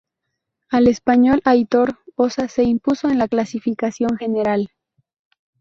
[0.71, 4.71] El español Aitor Osa se impuso en la clasificación general.